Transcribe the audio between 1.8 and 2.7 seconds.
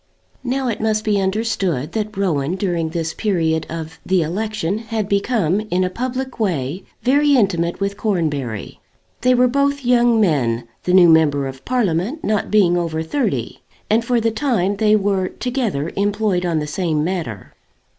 that Rowan